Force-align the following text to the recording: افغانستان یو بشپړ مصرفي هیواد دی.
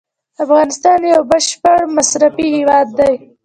افغانستان 0.43 0.99
یو 1.13 1.21
بشپړ 1.31 1.79
مصرفي 1.97 2.45
هیواد 2.57 2.87
دی. 2.99 3.13